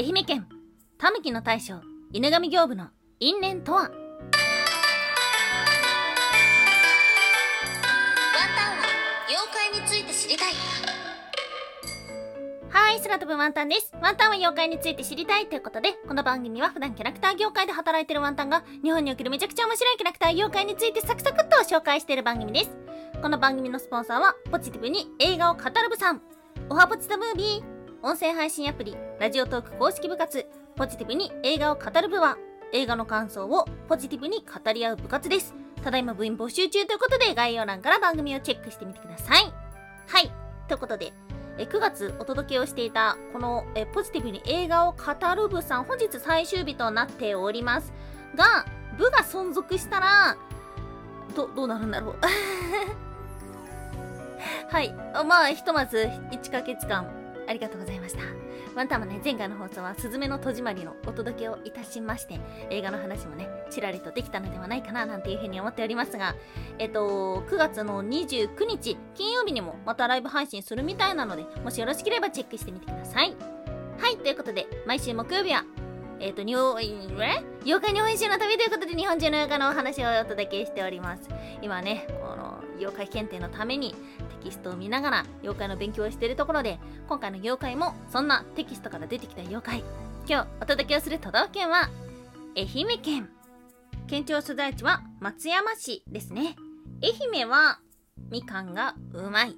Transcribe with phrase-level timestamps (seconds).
[0.00, 0.46] 愛媛県
[0.96, 1.80] たぬきの大将
[2.12, 2.86] 犬神行部の
[3.18, 3.80] 因縁とは？
[3.80, 3.98] ワンタン
[8.76, 8.84] は
[9.28, 10.52] 妖怪について知りたい。
[12.70, 13.92] はい空飛ぶワンタンです。
[14.00, 22.70] ワンタンは妖怪について知りたいということでこの番組は普段キャラクター業界で働いてるワンタンが日本におけるめちゃくちゃ面白いキャラクター妖怪についてサクサクっと紹介している番組です。
[23.20, 26.22] この番組のスポンサーはポジティブに映画を語る部さん。
[26.70, 27.77] おはポチタムービー。
[28.00, 30.46] 音声配信アプリラジオトーク公式部活。
[30.76, 32.38] ポジティブに映画を語る部は
[32.72, 35.52] 映画の感想をポジティブに語り合う部活です。
[35.82, 39.52] ただいま部員募集中ということで概要欄から番組をチェックしてみてください。
[40.06, 40.30] はい。
[40.68, 41.12] ということで
[41.58, 44.98] え9月お届けをしていたこのえポジティブに映画を語
[45.34, 47.92] る部さん本日最終日となっております。
[48.36, 48.64] が
[48.96, 50.36] 部が存続したら
[51.34, 52.16] どどうなるんだろう。
[54.70, 54.94] はい。
[55.26, 57.04] まあひとまず1ヶ月間
[57.48, 58.20] ありがとうございました。
[58.74, 62.38] ワンタンもね前回の放送は「すずめの戸締まり」のお届けをいたしまして
[62.70, 66.36] 映画の話もねちらりとできたのではないかななんていうふうに思っておりますが
[66.78, 73.34] えっと9月の29日金曜日にもまたライブ配信するみたいなのでもしよろしければチェックしてみてください。
[73.98, 75.64] はいということで毎週木曜日は
[76.20, 76.84] えっ、ー、と、にょ、え？
[77.64, 81.22] 妖怪日本一周の旅ということで日本中の妖怪のお話をお届けしております。
[81.62, 82.08] 今ね、
[82.78, 83.96] 妖怪検定のためにテ
[84.44, 89.84] キストを見ながら妖怪の勉強をしているところで今回の妖怪もそんなテキストから出てきた妖怪。
[90.28, 91.88] 今日お届けをする都道府県は
[92.56, 93.30] 愛媛県。
[94.06, 96.56] 県庁所在地は松山市ですね。
[97.02, 97.78] 愛媛は
[98.30, 99.56] みかんがうまい。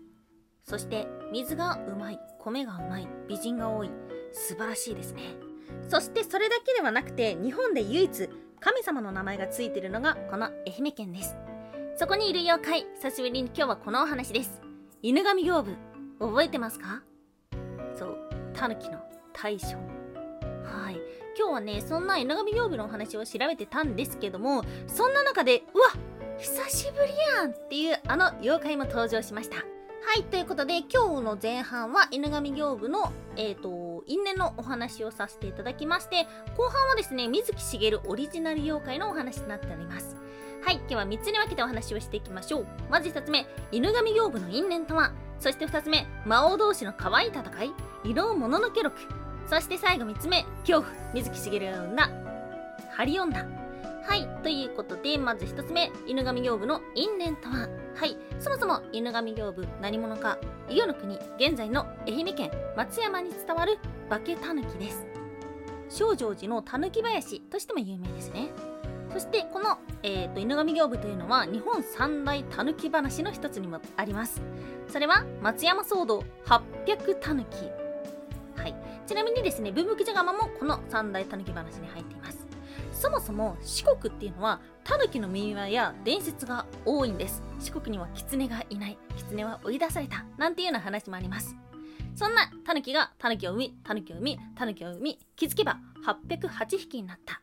[0.64, 2.18] そして水がうまい。
[2.38, 3.08] 米がうまい。
[3.28, 3.90] 美人が多い。
[4.32, 5.22] 素晴らしいですね。
[5.88, 8.28] そしてそれだけではなくて日本で唯一
[8.60, 11.36] 神様の名前がついているのがこの愛媛県です。
[12.00, 14.62] そこにいる妖怪久しぶりに今日はこのお話です。
[15.02, 15.76] 犬神行部
[16.18, 17.02] 覚えてますか？
[17.94, 18.16] そう
[18.54, 18.98] タヌキの
[19.34, 19.76] 大将。
[19.76, 20.94] はい。
[21.38, 25.88] 今日はねそんな犬神行部のお話を調べてたんですけどもそんな中でうわ
[26.38, 29.56] 久しぶりやんっていうあの妖怪も登場しました。
[29.56, 29.62] は
[30.18, 33.68] いということで今日の前半は犬神行部のえっ、ー、と
[34.06, 40.16] 因縁のお話をさせていただきまして後半はですね水木しげるオリジナル妖怪のお話となっております。
[40.62, 42.66] はい今日は3つに分けてお話をしていきましょう。
[42.90, 47.72] まず1つ目犬神行部の因縁とはそして2つ目魔王同士の可愛い戦い
[48.04, 48.96] 色をもののけ録
[49.48, 52.10] そして最後3つ目恐怖水木しげるが生んだ
[52.92, 53.46] ハリオンダ
[54.06, 58.16] はいということでまず1つ目犬神行部の因縁とははい。
[58.38, 63.78] そもそも犬神行部何者か伊予の国現在の愛媛県松山に伝わる
[64.08, 65.06] 化けタヌキです。
[65.88, 68.50] 正常寺のタヌキ林としても有名ですね。
[69.12, 74.40] そしてこの、えーと、犬神行部というのは日本三大たぬき話の一つにもあります。
[74.88, 77.56] それは松山騒動800たぬき
[78.60, 78.74] はい。
[79.06, 82.39] ちなみにですね文福寺釜もこの三大たぬき話に入っています。
[83.00, 87.42] そもそも四国っていうのはタヌキの民話や伝説が多いんです。
[87.58, 88.98] 四国には狐がいない。
[89.16, 91.56] 狐は追い出されたなんていうような話もあります。
[92.14, 97.40] そんなタヌキがタヌキを産みタヌキを産みタヌキを産み気づけば808匹になった。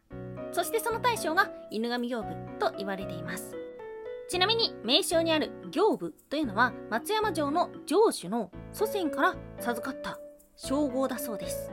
[0.51, 2.29] そしてその大将が犬神行部
[2.59, 3.56] と言われています。
[4.29, 10.19] ちなみに名称にある行部というのは松山城の城主の祖先から授かった
[10.56, 11.72] 称号だそうです。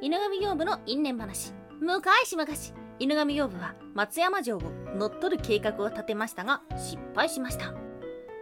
[0.00, 1.54] 犬神行部の因縁話。
[1.80, 2.48] 昔々
[2.98, 4.62] 犬神行部は松山城を
[4.96, 7.72] 乗っ取る計画を立てましたが失敗しました。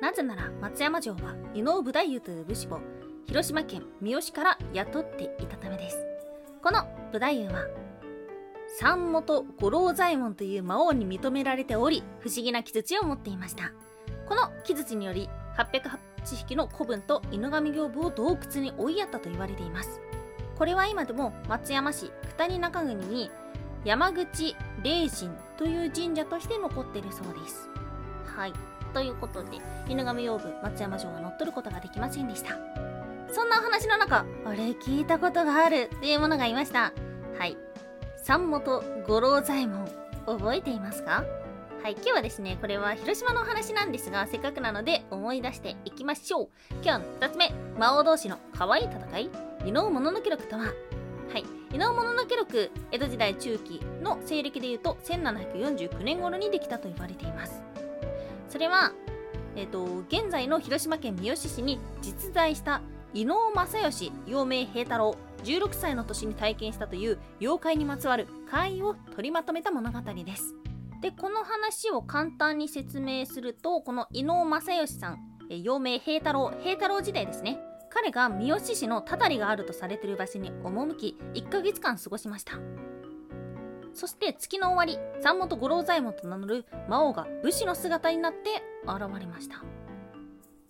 [0.00, 2.80] なぜなら松山城は伊能武太夫という武士を
[3.26, 6.04] 広島県三好から雇っていたためです。
[6.62, 7.66] この武太夫は
[8.78, 13.72] 三元五郎左衛門という魔王に認められており不思議な木槌を持っていました。
[14.28, 15.98] この木槌により808
[16.36, 20.00] 匹の古文と犬神行部を洞窟に追いやったと言われています。
[20.56, 23.30] これは今でも松山市二人中国に
[23.84, 27.68] 山口霊神という神社として残ってるそうです。
[28.36, 28.52] はい。
[28.92, 29.58] ということで
[29.88, 32.58] 犬神養部松山城は乗っ取ることができませんでした。
[33.32, 36.92] そんなお話の中あれ聞いたことがあるっていうものがいました。
[37.38, 37.56] はい。
[38.22, 39.88] 三本五郎左衛門
[40.26, 41.24] 覚えていますか？
[41.82, 41.92] はい。
[41.92, 46.48] 今日はですねこれは広島のお話なんですがせっかくなので思い出していきましょう。
[46.82, 49.30] 今日の2つ目魔王同士の可愛い戦い
[49.64, 50.64] 伊能物の記録とは？
[50.64, 50.70] は
[51.38, 51.59] い。
[51.72, 57.62] 伊能物の記録江戸時代中期の西暦でいうと1749年頃にできたと言われています。
[58.48, 58.92] それは
[59.54, 62.82] えっ、ー、と現在の広島県三好市に実在した
[63.14, 70.54] 伊能正義陽明平太郎16歳の年に体験したという妖怪にまつわる怪異を取りまとめた物語です。
[71.00, 75.18] でこの話を簡単に説明するとこの伊能正義さん
[75.48, 77.69] 陽明平太郎平太郎時代ですね。
[77.92, 82.54] 彼が三好市のたたりがあるとされている場所に赴き1ヶ月間過ごしました。
[83.92, 89.62] そして月の終わり山本五郎左衛門と名乗る魔王が武士の姿になって現れました。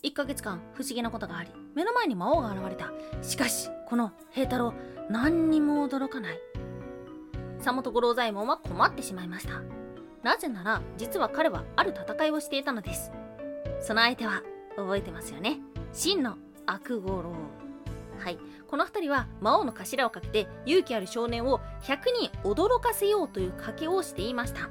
[0.03, 2.91] 1ヶ月間不思議なことがあり目の前に魔王が現れた。
[3.23, 4.73] しかしこの平太郎
[5.11, 6.39] 何にも驚かない。
[7.61, 9.61] 山本五郎左衛門は困ってしまいました。
[10.23, 13.13] なぜなら実は彼はある戦いをしていたのです。
[13.81, 14.43] その相手は
[14.77, 15.61] 覚えてますよね？
[15.93, 16.37] 真の
[16.71, 17.33] 悪五郎。
[18.19, 18.39] はい。
[18.69, 21.99] この2人は魔王の頭をかけて勇気ある少年を100
[22.31, 24.69] 人驚かせようという賭けをしていました。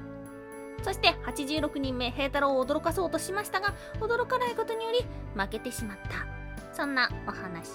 [0.83, 5.05] そして86人目平太郎を驚かそうとしましたが驚かないことにより
[5.35, 6.73] 負けてしまった。
[6.73, 7.71] そんなお話。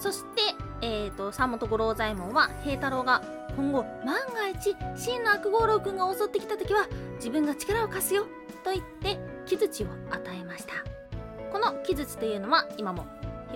[0.00, 0.42] そして、
[0.82, 3.22] えーと、山本五郎左衛門は平太郎が
[3.56, 8.24] 今後万が一真の悪五郎君が襲ってきた時は自分が力を貸すよ
[8.64, 10.72] と言って木槌を与えました。
[11.52, 13.06] この木槌というのは今も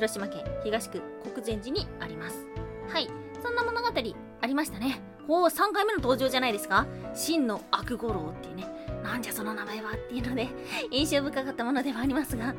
[0.02, 1.00] 広島県東区
[1.32, 2.44] 国前寺にあります。
[2.88, 3.08] はい。
[3.40, 5.00] そんな物語ありましたね。
[5.28, 6.88] おお3回目の登場じゃないですか。
[7.14, 8.66] 真の悪五郎っていうね。
[9.04, 10.48] なんじゃその名前はっていうので
[10.90, 12.52] 印象深かったものではありますが。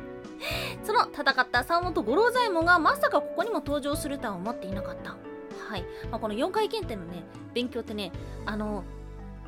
[0.84, 5.10] その戦った山本五郎左衛門がまさかここにも登場するとは思っていなかった。
[5.10, 8.10] はい、まあ、この4回検定のね勉強ってね
[8.46, 8.84] あの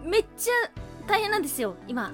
[0.02, 0.52] めっちゃ
[1.06, 1.76] 大変なんですよ。
[1.88, 2.12] 今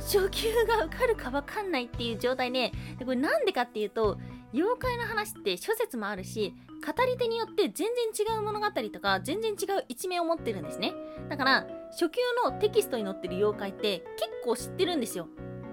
[0.00, 4.18] 初級が受かるか分かんないっていう状態ででこれなんでかっていうと
[4.52, 6.54] 妖怪の話って諸説もあるし
[6.84, 10.92] 語り手によって全然違う物語とか全然違う一面を持ってるんですね。
[11.28, 15.28] だから初級のテキストに載ってる妖怪って結構知ってるんですよ。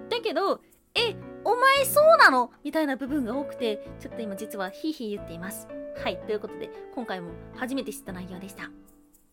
[0.09, 0.61] だけど
[0.95, 2.51] えお前そうなの？
[2.63, 5.67] みたいな部分が多くてちょっと今実はヒーヒー言っています。
[6.03, 8.69] はいということで今回も初めて知った内容でした。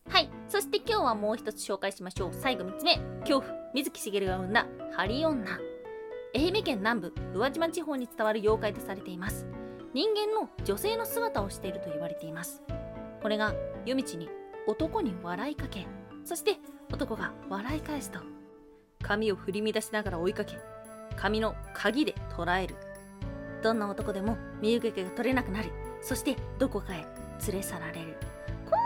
[0.09, 2.33] はいそして今日はもう一つ紹介しましょう。
[2.33, 3.55] 最後3つ目恐怖。
[3.73, 5.45] 水木しげるが生んだハリ女。
[6.35, 9.47] 愛媛県南部宇和島地方に伝わる妖怪とされています。
[9.93, 12.61] 人間の女性の姿をしていると言われています。
[13.21, 13.53] これが
[13.85, 14.29] 夜道に
[14.67, 15.87] 男に笑いかけ
[16.23, 16.57] そして
[16.91, 18.19] 男が笑い返すと
[19.01, 20.57] 髪を振り乱しながら追いかけ
[21.15, 22.75] 髪の鍵で捉える。
[23.63, 25.71] どんな男でも身受けが取れなくなる
[26.01, 27.07] そしてどこかへ
[27.47, 28.17] 連れ去られる。
[28.69, 28.83] 怖い！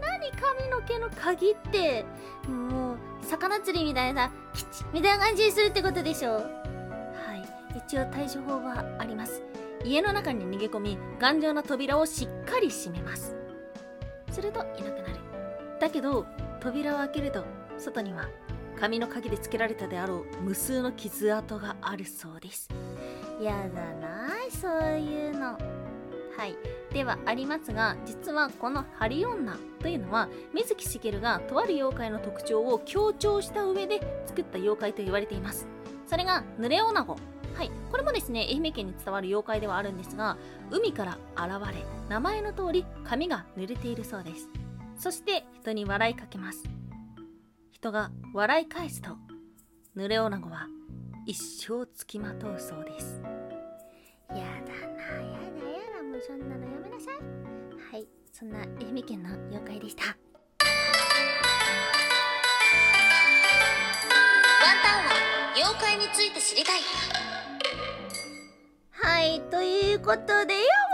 [0.00, 2.04] 何髪の毛の鍵って？
[2.48, 6.40] もう魚釣りみたいなさキチみたいな感じにするってことでしょは
[7.74, 7.78] い。
[7.78, 9.42] 一応対処法はあります。
[9.84, 13.36] 家の中に逃げ込み頑丈な扉をしっかり閉めます。
[14.32, 15.20] するといなくなる。
[15.80, 16.26] だけど
[16.60, 17.44] 扉を開けると
[17.78, 18.28] 外には
[18.78, 22.68] 紙の鍵で付けられたであろう無数の傷跡があるそうです。
[23.40, 25.56] やだなそういうの
[26.38, 26.56] はい。
[26.92, 35.66] ではありますが実はこのハリ女というのは水木しげるがとある妖怪の特徴を強調した上で作った妖怪と言われています。
[36.06, 37.16] それが濡れ女子。
[37.54, 37.70] はい。
[37.90, 40.38] これもですね愛媛県に伝わる妖怪ではあるんですが
[40.70, 44.48] 海から現れ名前の通り髪が濡れているそうです。
[44.96, 46.62] そして人に笑いかけます。
[47.72, 49.10] 人が笑い返すと
[49.96, 50.68] 濡れ女子は
[51.26, 53.20] 一生つきまとうそうです。
[56.18, 57.14] もうそんなのやめなさい。
[57.92, 60.02] はいそんな愛媛県の妖怪でした。
[60.04, 60.16] ワン
[64.82, 65.12] タンは
[65.54, 66.80] 妖怪について知りたい。
[68.90, 70.87] はいということでよ。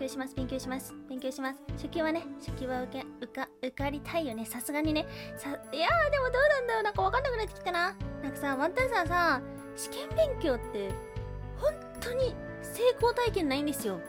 [0.00, 1.60] 強します、勉強します、勉強します。
[1.72, 4.46] 初級はね、初級は受け、受か、受かりたいよね。
[4.46, 5.06] さすがにね。
[5.36, 6.82] さ、いやーでもどうなんだよ。
[6.82, 7.94] なんかわかんなくなってきたな。
[8.22, 9.42] なんかさ、ワンタンさんさ、
[9.76, 10.90] 試験勉強って、
[11.58, 14.00] 本当に成功体験ないんですよ。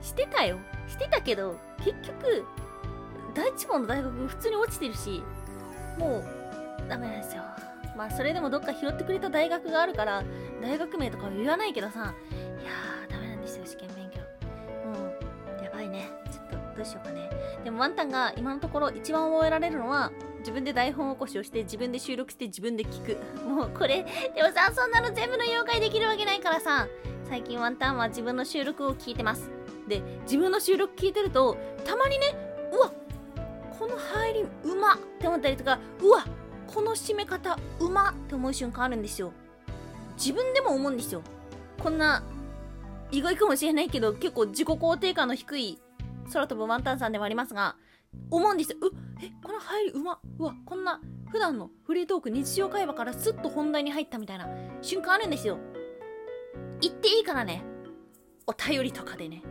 [0.00, 0.58] してたよ。
[0.88, 2.44] してたけど、結局、
[3.34, 5.22] 第一問の大学普通に落ちてるし、
[5.98, 7.42] もう、ダメなんですよ。
[7.94, 10.22] まあそれでもどっか拾ってくれた大学があるから
[10.60, 12.12] 大学名とかは言わないけどさ
[16.76, 17.30] どうしようかね。
[17.64, 23.18] でもワンタンが今のところ一番覚えられるのは自分で台本起こしをして自分で収録して自分で聞く。
[23.48, 24.04] もうこれ
[24.34, 26.86] でもさそんなの全部の妖怪できるわけないからさ。
[27.28, 29.50] 最近ワンタンは自分の収録を聞いてます。
[29.88, 32.26] で自分の収録聞いてるとたまにね
[32.72, 32.92] うわ
[33.78, 36.24] この入りうまって思ったりとかうわ
[36.66, 39.32] この締め方うまって思う瞬間あるんですよ。
[40.16, 41.22] 自分でも思うんですよ。
[41.82, 42.22] こんな
[43.10, 45.78] 意外かもしれないけど結構自己肯定感の低い
[46.26, 47.76] 空飛ぶワンタンさんでもありますが、
[48.30, 48.78] 思うんですよ。
[48.80, 48.90] う
[49.22, 54.48] え、この入りうまうわ、こんな普段のフリートーク、日常会話からスッと本題に入ったみたいな
[54.80, 55.58] 瞬間あるんですよ。
[56.80, 57.64] 言っていいからね。
[58.46, 59.42] お便りとかでね。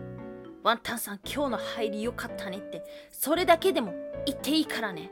[0.63, 3.94] ワンタンさん今日の入り良かったねって、それだけでも
[4.25, 5.12] 言っていいからね。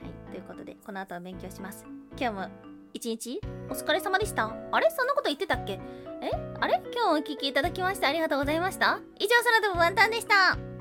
[0.00, 1.84] はい、ということで、この後は勉強します。
[2.16, 2.48] 今日も
[2.92, 4.52] 一日お疲れ様でした。
[4.72, 4.90] あれ？
[4.90, 5.80] そんなこと言ってたっけ？
[6.20, 6.30] え？
[6.62, 6.80] あれ？
[6.94, 10.71] 今日お聴きいただきましてありがとうございました以上、空飛ぶワンタンでした。